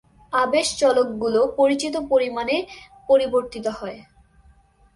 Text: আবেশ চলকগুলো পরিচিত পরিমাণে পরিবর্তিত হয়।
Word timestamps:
আবেশ 0.33 0.67
চলকগুলো 0.79 1.41
পরিচিত 1.57 1.95
পরিমাণে 2.11 2.55
পরিবর্তিত 3.09 3.65
হয়। 3.79 3.99